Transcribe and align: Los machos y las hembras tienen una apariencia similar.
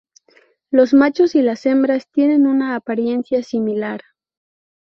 Los 0.71 0.95
machos 0.95 1.35
y 1.35 1.43
las 1.43 1.63
hembras 1.67 2.09
tienen 2.09 2.47
una 2.47 2.75
apariencia 2.75 3.43
similar. 3.43 4.01